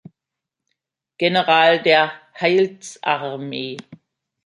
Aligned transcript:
General 1.19 1.77
der 1.77 2.11
Heilsarmee. 2.33 3.77